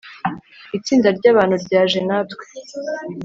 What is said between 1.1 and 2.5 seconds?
ryabantu ryaje natwe